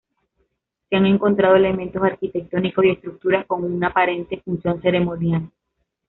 Se 0.89 0.95
han 0.95 1.05
encontrado 1.05 1.55
elementos 1.57 2.01
arquitectónicos 2.01 2.85
y 2.85 2.89
estructuras 2.89 3.45
con 3.45 3.63
una 3.63 3.89
aparente 3.89 4.41
función 4.43 4.81
ceremonial. 4.81 5.51